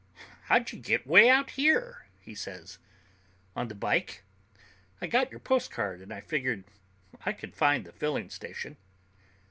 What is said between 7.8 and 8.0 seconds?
the